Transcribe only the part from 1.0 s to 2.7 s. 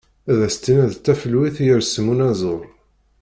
tafelwit i yersem unaẓur.